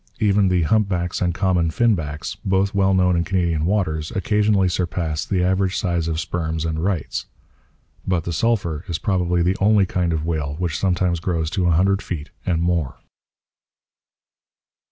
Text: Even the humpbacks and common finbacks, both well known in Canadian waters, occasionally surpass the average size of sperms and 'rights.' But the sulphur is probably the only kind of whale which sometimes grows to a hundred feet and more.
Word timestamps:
Even 0.19 0.47
the 0.47 0.63
humpbacks 0.63 1.21
and 1.21 1.31
common 1.31 1.69
finbacks, 1.69 2.35
both 2.43 2.73
well 2.73 2.95
known 2.95 3.15
in 3.15 3.23
Canadian 3.23 3.65
waters, 3.67 4.09
occasionally 4.15 4.67
surpass 4.67 5.23
the 5.23 5.43
average 5.43 5.77
size 5.77 6.07
of 6.07 6.19
sperms 6.19 6.65
and 6.65 6.83
'rights.' 6.83 7.27
But 8.07 8.23
the 8.23 8.33
sulphur 8.33 8.83
is 8.87 8.97
probably 8.97 9.43
the 9.43 9.57
only 9.59 9.85
kind 9.85 10.11
of 10.11 10.25
whale 10.25 10.55
which 10.57 10.79
sometimes 10.79 11.19
grows 11.19 11.51
to 11.51 11.67
a 11.67 11.71
hundred 11.77 12.01
feet 12.01 12.31
and 12.47 12.63
more. 12.63 12.97